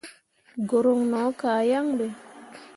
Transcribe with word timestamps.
Guruŋ 0.69 0.99
no 1.11 1.21
kah 1.39 1.59
yaŋ 1.69 1.87
ɓe. 1.97 2.07